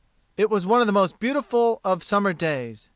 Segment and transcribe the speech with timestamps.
[0.35, 2.89] It was one of the most beautiful of summer days.